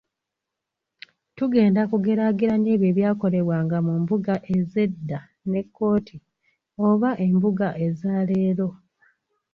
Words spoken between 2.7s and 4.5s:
ebyo ebyakolebwanga mu mbuga